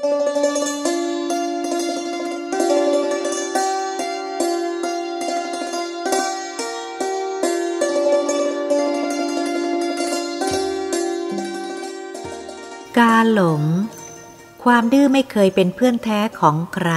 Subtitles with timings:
[0.00, 0.06] กา
[13.32, 13.62] หลง
[14.64, 16.90] ความดื้อไม่เคยเป็นเพื่อนแท้ของใคร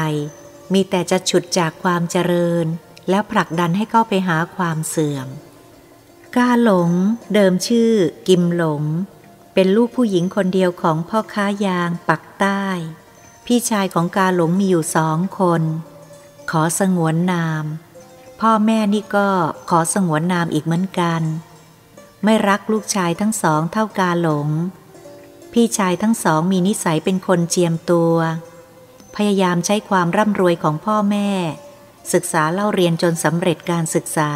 [0.74, 2.66] มีแต่จะฉุดจากความเจริญ
[3.10, 5.28] แล้วผลักดันให้เข้าไปหาความเสื่อม
[6.36, 6.92] กาหลง
[7.34, 7.92] เดิมชื่อ
[8.28, 8.84] กิมหลง
[9.54, 12.66] เป็นลูกผู้หญิงคนเดียวของพ่อค้ายางปักใต้
[13.46, 15.62] พี่ชายของกาหลงมีอยู่สองคน
[16.52, 17.66] ขอสงวนนาม
[18.42, 19.30] พ่อแม่นี่ก็
[19.70, 21.22] ขอสงวนนามอีกเหมือนกัน
[22.24, 24.50] ไม่รักลูกชายทั้งสองเท่ากาหลง
[25.54, 28.16] พี่ชายทั้งสองมีนิสัยเป็นคนเจียมตัว
[29.16, 31.30] พยายามใช้ความร่ำรวยของพ่อแม่
[32.14, 34.32] ศึกษาเล่าเรียนจนสำเร็จการศึกษา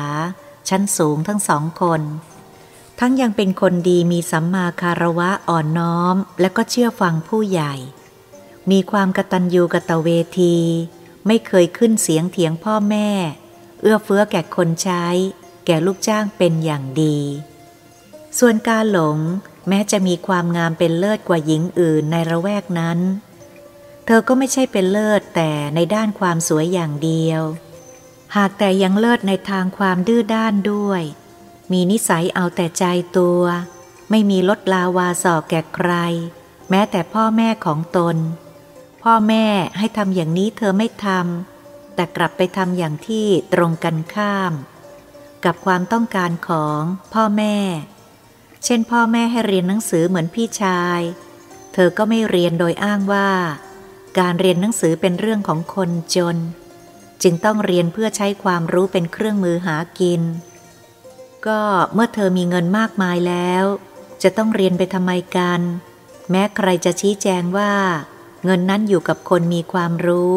[0.70, 2.02] ชั้นสูงทั้งสองคน
[3.00, 7.74] ทั้งยังเป็นคนดีมีสัมมาคารวะอ่อนน้อม และก็เชื่อฟังผู้ใหญ่
[8.72, 10.58] มีความกตัญญูกตเวที
[11.28, 13.10] ไม่เคยขึ้นเสียงเถียงพ่อแม่
[13.82, 15.06] เอื้อเฟื้อแก่คนใช้
[15.66, 17.20] แก่ลูกจ้างเป็นอย่างดี
[18.40, 19.18] ส่วนการหลง
[19.68, 23.00] แม้จะมีความงามเป็นเลิศกว่าหญิงอื่นในระแวกนั้น
[24.06, 27.42] เธอก็ไม่ใช่เป็นเลิศแต่ในด้านความสวยอย่างเดียว
[28.36, 31.04] หากแต่ยังเลิศในทางความดื้อด้านด้วย
[31.72, 32.86] มีนิสัยเอาแต่ใจ
[33.18, 33.42] ตัว
[34.10, 35.92] ไม่มีลดลาวาสอกแก่ใคร
[36.70, 38.18] แม้แต่พ่อแม่ของตน
[39.04, 39.46] พ่อแม่
[39.78, 44.54] ให้ทำอย่างนี้เธอไม่ทำแต่กลับไปทำอย่างที่ตรงกันข้าม
[45.46, 46.82] กับความต้องการของ
[47.14, 47.58] พ่อแม่
[48.64, 51.02] เช่นพ่อแม่ให้เรียนหนังสือเหมือนพี่ชาย
[51.74, 53.30] เธอก็ไม่เรียนโดยอ้างว่า
[54.20, 56.38] การเรียนหนังสือเป็นเรื่องของคนจน
[57.24, 60.22] จึงต้องเรียนเพื่อใช้ความรู้เป็นเครื่องมือหากิน
[61.46, 61.62] ก็
[61.94, 63.66] เมื่อเธอมีเงินมากมายแล้ว
[64.24, 65.62] จะต้องเรียนไปทำไมกัน
[66.30, 67.74] แม้ใครจะชี้แจงว่า
[68.46, 70.36] เงินนั้นอยู่กับคนมีความรู้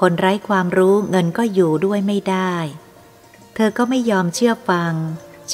[0.00, 2.54] คนไร้ความรู้เงินก็อยู่ด้วยไม่ได้
[3.54, 4.94] เธอก็ไม่ยอมเชื่อฟัง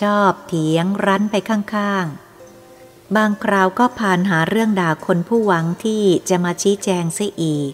[0.00, 7.72] ชอบเถียงรั้นไปข้างๆ บางคราวก็ผ่านหาเรื่องด่าคนผู้หวังที่จะมาชี้แจงเสียอีก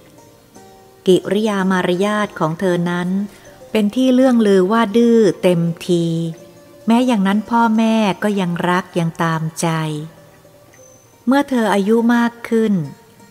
[1.06, 3.08] กิริยามารยาทของเธอนั้น
[3.70, 6.04] เป็นที่เรื่องลือว่าดื้อเต็มที
[6.92, 9.68] แม้อย่างนั้นพ่อแม่ก็ยังรักยังตามใจ
[11.26, 12.74] เมื่อเธออายุมากขึ้น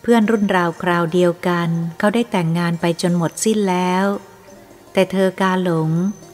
[0.02, 4.06] เพื่อนรุ่นราวคราวเดียวกัน เขาได้แต่งงานไปจนหมดสิ้นแล้ว
[4.92, 5.90] แต่เธอกาหลง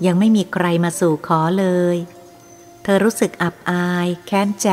[0.06, 1.96] ยังไม่มีใครมาสู่ขอเลย
[2.82, 4.70] เธอรู้สึกอับอาย แค้นใจ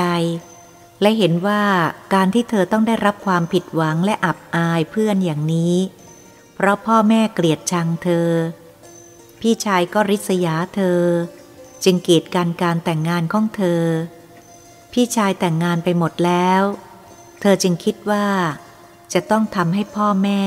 [1.01, 1.63] และเห็นว่า
[2.13, 5.75] การที่เธอต้องได้รับความผิดหวังและอับอายเพื่อนอย่างนี้
[6.55, 8.29] เพราะพ่อแม่เกลียดชังเธอ
[9.39, 11.03] พี่ชายก็ริษยาเธอ
[11.83, 13.83] จึงกีดกันการแต่งงานของเธอ
[14.91, 16.61] พี่ชายแต่งงานไปหมดแล้ว
[17.41, 18.27] เธอจึงคิดว่า
[19.13, 20.43] จะต้องทำให้พ่อแม่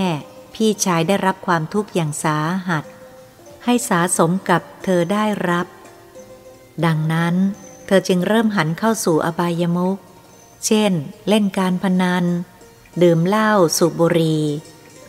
[0.55, 2.39] พี่ชายได้รับความทุกข์อย่างสา
[2.69, 2.85] หัส
[3.65, 5.67] ให้สาสมกับเธอได้รับ
[6.87, 7.35] ดังนั้น
[7.87, 9.99] เธอจึงเริ่มหันเข้าสู่อบายมุข
[10.67, 10.93] เช่น
[11.29, 12.25] เล่นการพนัน
[13.03, 14.43] ดื่มเหล้าสูบบุหรี่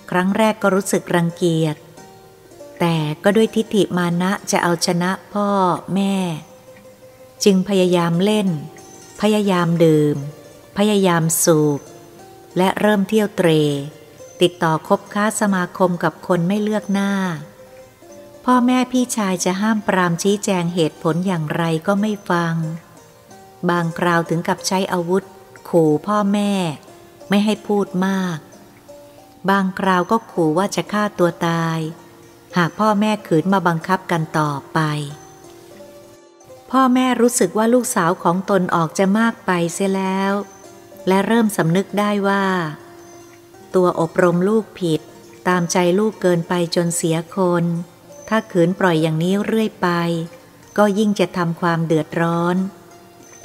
[0.09, 1.75] ครั้งแรกก็รู้สึกรังเกียจ
[2.79, 5.49] แต่ก็ด้วยทิฏฐิมานะจะเอาชนะพ่อ
[5.95, 6.15] แม่
[7.43, 8.49] จึงพยายามเล่น
[9.21, 10.15] พยายามดื่ม
[10.77, 11.79] พยายามสูบ
[12.57, 13.49] และเริ่มเที่ยวเตร
[14.41, 17.11] ติดต่อคบค้าสมาคมกับคนไม่เลือกหน้า
[18.45, 22.55] พ่อแม่พี่ชายจะห้ามปรามชี้แจงเหตุผลอย่างไรก็ไม่ฟัง
[23.69, 25.23] บางคราวถึงกับใช้อาวุธ
[25.69, 26.51] ขู่พ่อแม่
[27.29, 28.38] ไม่ให้พูดมาก
[29.49, 31.79] บางคราวก็ขู่ว่าจะฆ่าตัวตาย
[32.57, 34.79] หากพ่อแม่ขืนมาบังคับกันต่อไป
[36.72, 40.34] พ่อแม่รู้สึกว่าลูกสาวของตนออกจะมากไปเสียแล้ว
[41.07, 42.45] และเริ่มสำนึกได้ว่า
[43.75, 45.01] ตัวอบรมลูกผิด
[45.47, 47.63] ตามใจลูกเกินไปจนเสียคน
[48.29, 49.89] ถ้าขืนปล่อยอย่างนี้เรื่อยไป
[50.78, 52.57] ก็ยิ่งจะทำความเดือดร้อน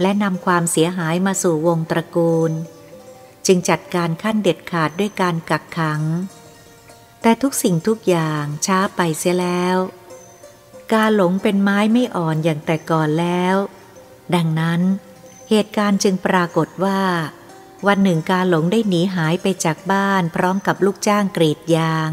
[0.00, 2.52] และนำความเสียหายมาสู่วงตระกูล
[3.46, 6.02] จึงจัดการขั้นเด็ดขาดด้วยการกักขัง
[7.22, 9.76] แต่ทุกสิ่งทุกอย่างช้าไปเสียแล้ว
[10.92, 13.56] การหลงเป็นไม้ไม่อ่อนอย่างแต่ก่อนแล้ว
[14.34, 14.80] ดังนั้น
[15.50, 17.00] เหตุการณ์จึงปรากฏว่า
[17.86, 22.10] วันหนึ่งการหลงได้หนีหายไปจากบ้านพร้อมกับลูกจ้างกรีดยาง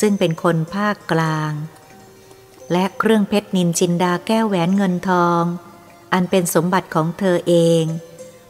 [0.00, 1.52] ซึ่งเป็นคนภาคกลาง
[2.72, 5.42] และเครื่องเพชรนินจินดาแก้วแหวนเงินทอง
[6.12, 7.84] อันเป็นสมบัติของเธอเอง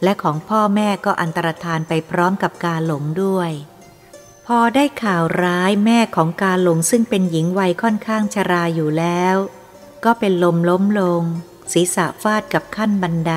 [0.03, 3.51] และของพ่อแม่ก็อันตรธานไปพร้อมกับการหลงด้วย
[4.47, 9.35] พอได้ข่าวร้ายแม่ของกาหลงซึ่งเป็นหญิงวัยค่อนข้างชราอยู่แล้ว
[10.05, 11.23] ก็เป็นลมล้มลง
[11.73, 13.33] ศีรษะฟาดกับขั้นบันได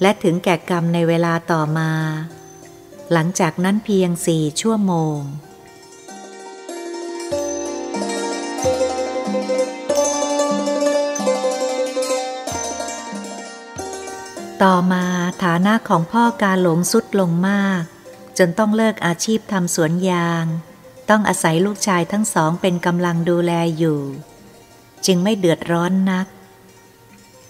[0.00, 1.92] และถึงแก่กรรมในเวลาต่อมา
[3.12, 5.20] หลังจากนั้นเพียงสี่ชั่วโมง
[14.62, 15.04] ต่อมา
[15.44, 17.82] ฐานะของพ่อกาหลงสุดลงมาก
[18.38, 20.44] จนต้องเลิกอาชีพทำสวนยาง
[21.10, 24.00] ต้องอาศัยลูกชายทั้งสองเป็นกำลังดูแลอยู่
[25.06, 26.26] จึงไม่เดือดร้อนนัก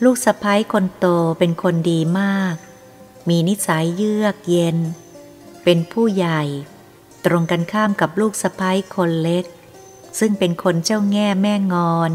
[0.05, 1.07] ลูกสะพ้ายคนโต
[1.39, 2.55] เป็นคนดีมาก
[3.29, 4.79] มีนิสัยเยือกเย็น
[5.65, 6.43] เป็นผู้ใหญ่
[7.25, 9.45] ตรงกันข้ามกับลูกสะพ้ายคนเล็ก
[10.19, 12.13] ซึ่งเป็นคนเจ้าแง่แม่งอน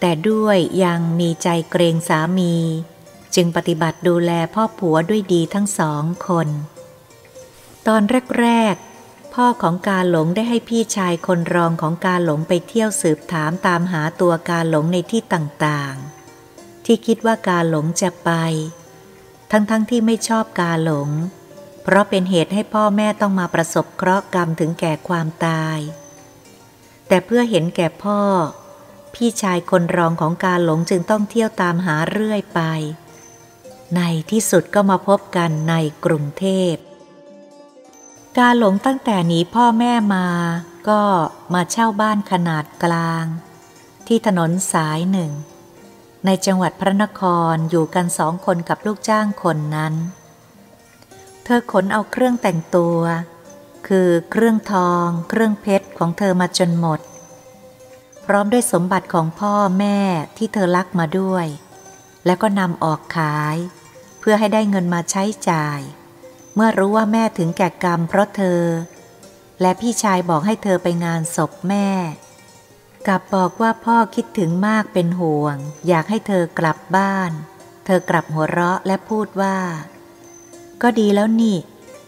[0.00, 2.54] แต่ด้วยยังมีใจเกรงสามี
[3.34, 6.48] จึงปฏิบัติดูแลพ่อผัวด้วยดีทั้งสองคน
[7.88, 8.02] ตอน
[8.40, 18.30] แรกๆ พ่อของกาหลงได้ให้พี่ชายคนรองของกาหลงไปเที่ยวสืบถามตามหาตัวกาหลงในที่ต่างๆ ที่คิดว่ากาหลงจะไป
[19.50, 21.10] ทั้งๆทที่ไม่ชอบกาหลง
[21.82, 25.78] เพราะเป็นเหตุให้พ่อแม่ต้องมาประสบเคราะห์กรรมถึงแก่ความตาย
[27.08, 28.20] แต่เพื่อเห็นแก่พ่อ
[29.14, 32.60] พี่ชายคนรองของกาหลงจึงต้องเที่ยวตามหาเรื่อยไป
[33.96, 36.74] ในที่สุดก็มาพบกันในกรุงเทพ
[38.40, 40.28] การหลงตั้งแต่หนีพ่อแม่มา
[40.88, 41.02] ก็
[41.54, 43.24] มาเช่าบ้านขนาดกลาง
[44.06, 45.32] ที่ถนนสายหนึ่ง
[46.24, 47.22] ในจังหวัดพระนค
[47.52, 49.94] รอยู่กันสองคนกับลูกจ้างคนนั้น
[51.44, 52.98] เธอขนเอาเครื่องแต่งตัว
[53.88, 57.00] คือเครื่องทอง เครื่องเพชรของเธอมาจนหมด
[58.24, 59.98] พร้อมด้วยสมบัติของพ่อแม่
[60.36, 61.46] ที่เธอลักมาด้วย
[62.26, 63.56] แล้วก็นำออกขาย
[64.20, 65.80] เพื่อให้ได้เงินมาใช้จ่าย
[66.54, 68.60] เมื่อรู้ว่าแม่ถึงแก่กรรมเพราะเธอ
[69.60, 71.88] และพี่ชายบอกให้เธอไปงานศพแม่
[73.06, 75.56] กลับบอกว่าพ่อคิดถึงมากเป็นห่วง
[75.88, 77.30] อยากให้เธอกลับบ้าน
[77.84, 79.56] เธอกลับหัวเราะและพูดว่า
[80.82, 81.56] ก็ดีแล้วนี่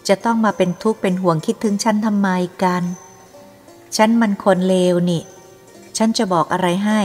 [0.09, 2.29] จะต้องมาเป็นทุกข์เป็นห่วงคิดถึงฉันทำไม
[2.63, 2.83] กัน
[3.97, 5.23] ฉันมันคนเลวนี่
[5.97, 7.01] ฉันจะบอกอะไรให้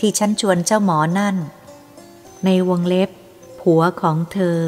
[0.00, 1.36] ที่ฉันชวนเจ้าหมอนั่น
[2.44, 3.10] ในวงเล็บ
[3.60, 4.58] ผัวของเธอ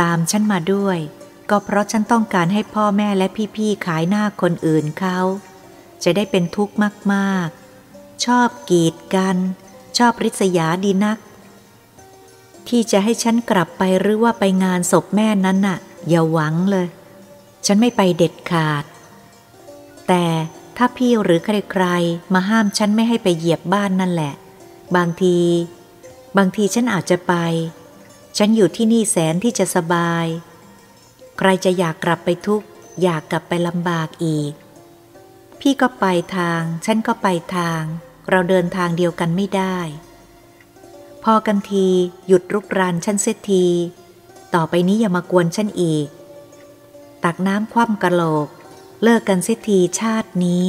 [0.00, 0.98] ตามฉันมาด้วย
[1.54, 3.26] ก็เพราะฉันต้องการให้พ่อแม่และ
[3.56, 5.18] พี่ๆขายหน้าคนอื่นเขา
[6.04, 6.74] จะได้เป็นทุกข์
[7.12, 9.36] มากๆ ชอบกีดกัน
[9.98, 11.18] ชอบริษยาดีนัก
[12.68, 15.78] ที่จะให้ฉันกลับไปหรือว่าไปงานศพแม่นั้นน่ะ
[16.08, 16.86] อย่าหวังเลย
[17.66, 18.84] ฉันไม่ไปเด็ดขาด
[20.08, 20.24] แต่
[20.76, 24.34] ถ้าพี่หรือใครๆมาห้ามฉันไม่ให้ไปเหยียบบ้านนั่นแหละ
[24.96, 25.38] บางที
[26.36, 27.34] บางทีฉันอาจจะไป
[28.38, 30.26] ฉันอยู่ที่นี่แสนที่จะสบาย
[31.46, 32.66] รจะอยากกลับไปทุกข์
[33.02, 34.52] อยากกลับไปลำบากอีก
[35.60, 36.06] พี่ก็ไป
[36.36, 37.82] ทาง ฉันก็ไปทาง
[38.30, 39.78] เราเดินทางเดียวกันไม่ได้
[41.24, 41.86] พอกันที
[42.26, 43.66] หยุดรุกรานฉันเสียที
[44.54, 46.06] ต่อไปนี้อย่ามากวนฉันอีก
[47.24, 48.48] ตักน้ำคว่ำกระโหลก
[49.02, 50.66] เลิกกันเสียทีชาตินี้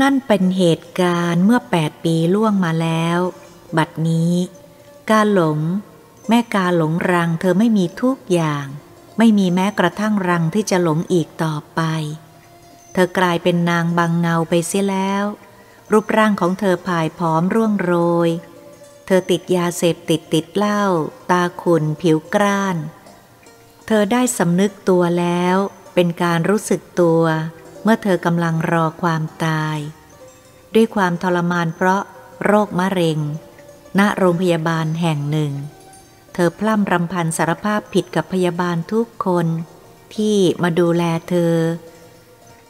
[0.00, 3.18] นั่นเป็นเหตุการณ์เมื่อแปดปีล่วงมาแล้ว
[3.76, 4.32] บัดนี้
[5.10, 5.58] กาหลง
[6.28, 8.66] แม่กาหลงรังเธอไม่มีทุกอย่าง
[9.18, 11.80] ไม่มีแม้กระทั่งรังที่จะหลงอีกต่อไป
[12.92, 15.24] เธอกลายเป็นนางบางเงาไปเสียแล้ว
[15.92, 17.92] รูปร่างของเธอผายผอมร่วงโร
[18.28, 18.30] ย
[19.06, 20.82] เธอติดยาเสพติดติดเหล้า
[21.30, 22.76] ตาขุนผิวกร้าน
[23.86, 25.56] เธอได้สำนึกตัวแล้ว
[25.94, 27.22] เป็นการรู้สึกตัว
[27.82, 29.78] เมื่อเธอกำลังรอความตาย
[30.74, 32.02] ด้วยความทรมานเพราะ
[32.44, 33.18] โรคมะเร็ง
[33.98, 35.52] ณโรงพยาบาลแห่งหนึ่ง
[36.32, 39.46] เธอพล่ำรำพันสารภาพผิดกับพยาบาลทุกคน
[40.14, 41.54] ที่มาดูแลเธอ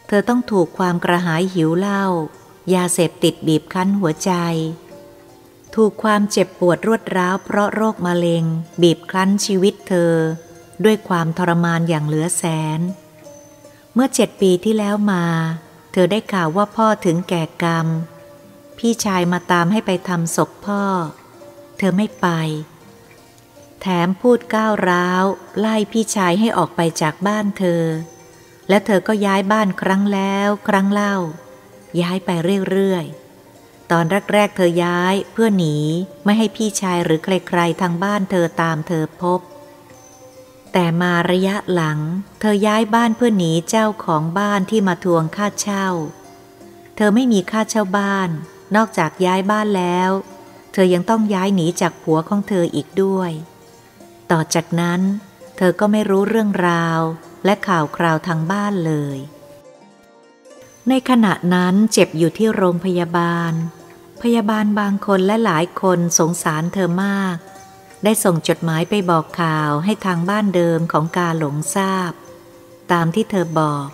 [0.07, 2.05] เธอต้องถูกความกระหายหิวเหล้า
[2.75, 4.33] ยาเสพติดบีบคั้นหัวใจ
[5.75, 8.45] ถูกความเจ็บปวดรวดร้าวเพราะโรคมะเร็ง
[8.83, 10.13] บีบคั้นชีวิตเธอ
[10.85, 12.45] ด้วยความทรมานอย่างเหลือแส
[12.79, 12.81] น
[13.95, 15.25] เมื่อเจ็ดปีที่แล้วมา
[15.93, 17.87] เธอได้ข่าวว่าพ่อถึงแก่กรรม
[18.79, 20.83] พี่ชายมาตามให้ไปทำศพพ่อ
[21.79, 22.27] เธอไม่ไป
[23.85, 25.25] แถมพูดก้าวร้าว
[25.59, 27.85] ไล่พี่ชายให้ออกไปจากบ้านเธอ
[28.69, 31.17] และเธอก็ย้ายบ้านครั้งแล้วครั้งเล่า
[32.01, 32.31] ย้ายไป
[32.71, 35.77] เรื่อยๆ ตอนแรกๆเธอย้ายเพื่อหนี
[36.25, 39.41] ไม่ให้พี่ชายหรือใครๆทางบ้านเธอตามเธอพบ
[40.73, 41.99] แต่มาระยะหลัง
[42.41, 45.89] เธอย้ายบ้านเพื่อหนีเจ้าของบ้านที่มาทวงค่าเช่า
[46.97, 48.31] เธอไม่มีค่าเช่าบ้าน
[48.77, 50.11] นอกจากย้ายบ้านแล้ว
[50.73, 53.33] เธอยังต้องย้ายหนีจากผัวของเธออีกด้วย
[54.33, 55.01] ต่อจากนั้น
[55.57, 57.01] เธอก็ไม่รู้เรื่องราว
[57.45, 59.19] และข่าวคราวทางบ้านเลย
[60.89, 63.53] ในขณะนั้นเจ็บอยู่ที่โรงพยาบาล
[64.23, 67.37] พยาบาลบางคนและหลายคนสงสารเธอมาก
[68.05, 72.13] ได้ส่งจดหมายไปบอกข่าวให้ทางบ้านเดิมของกาหลงทราบ
[72.93, 73.89] ตามที่เธอบอก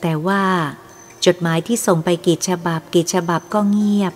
[0.00, 0.44] แต่ว่า
[1.26, 4.14] จดหมายที่ส่งไปกี่ฉบับกี่ฉบับก็เงียบ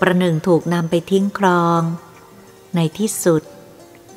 [0.00, 1.80] ประหนึ่งถูกนำไปทิ้งคลอง
[2.74, 3.42] ในที่สุด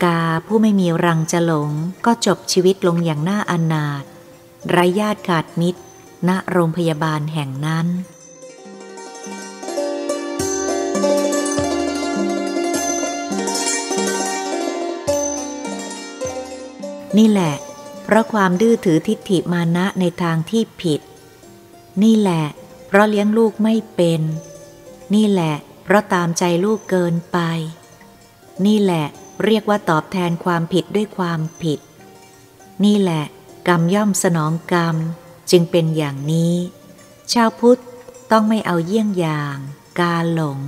[0.03, 1.71] กาผู้ไม่มีรังจะหลง
[2.05, 4.03] ก็จบชีวิตลงอย่างน่าอนาถ
[4.69, 5.81] ไร้ญาติขาดมิตร
[6.27, 7.87] ณโรงพยาบาลแห่งนั้น
[17.17, 17.55] นี่แหละ
[18.03, 21.01] เพราะความดื้อถือทิฏฐิมานะในทางที่ผิด
[22.03, 22.43] นี่แหละ
[22.87, 24.21] เพราะเลี้ยงลูกไม่เป็น
[25.13, 27.39] นี่แหละ เพราะตามใจลูกเกินไป
[28.65, 29.05] นี่แหละ
[29.45, 31.79] เรียกว่าตอบแทนความผิดด้วยความผิด
[32.83, 33.25] นี่แหละ
[33.67, 34.95] กรรมย่อมสนองกรรม
[35.51, 36.55] จึงเป็นอย่างนี้
[37.33, 37.81] ชาวพุทธ
[38.31, 39.57] ต้องไม่เอาเยี่ยงอย่าง
[39.99, 40.59] กาหลง